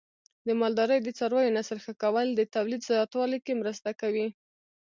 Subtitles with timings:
[0.47, 4.27] د مالدارۍ د څارویو نسل ښه کول د تولید زیاتوالي کې مرسته کوي.